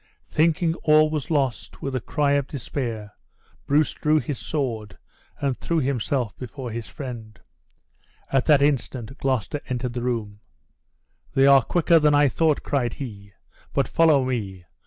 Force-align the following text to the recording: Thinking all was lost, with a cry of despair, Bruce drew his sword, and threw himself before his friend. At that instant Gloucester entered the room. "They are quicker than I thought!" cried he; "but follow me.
Thinking 0.27 0.73
all 0.83 1.11
was 1.11 1.29
lost, 1.29 1.83
with 1.83 1.95
a 1.95 2.01
cry 2.01 2.31
of 2.31 2.47
despair, 2.47 3.11
Bruce 3.67 3.93
drew 3.93 4.17
his 4.19 4.39
sword, 4.39 4.97
and 5.39 5.55
threw 5.55 5.77
himself 5.77 6.35
before 6.39 6.71
his 6.71 6.87
friend. 6.89 7.39
At 8.31 8.45
that 8.47 8.63
instant 8.63 9.15
Gloucester 9.19 9.61
entered 9.69 9.93
the 9.93 10.01
room. 10.01 10.39
"They 11.35 11.45
are 11.45 11.61
quicker 11.61 11.99
than 11.99 12.15
I 12.15 12.29
thought!" 12.29 12.63
cried 12.63 12.93
he; 12.93 13.33
"but 13.73 13.87
follow 13.87 14.25
me. 14.25 14.65